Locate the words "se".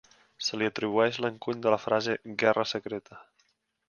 0.45-0.57